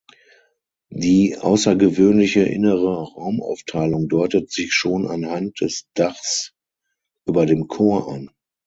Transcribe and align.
Die 0.89 1.37
außergewöhnliche 1.37 2.39
innere 2.41 3.03
Raumaufteilung 3.13 4.07
deutet 4.09 4.51
sich 4.51 4.73
schon 4.73 5.05
anhand 5.07 5.61
des 5.61 5.85
Dachs 5.93 6.55
über 7.27 7.45
dem 7.45 7.67
Chor 7.67 8.11
an. 8.11 8.31